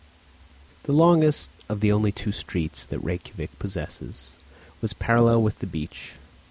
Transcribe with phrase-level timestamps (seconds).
[0.85, 4.31] The longest of the only two streets that Rejkiavik possesses
[4.81, 6.13] was parallel with the beach.